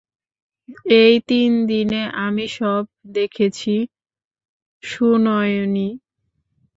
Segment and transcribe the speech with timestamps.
[0.95, 2.83] এই তিন দিনে আমি সব
[3.11, 3.73] দেখেছি
[4.83, 5.89] সুনয়নী।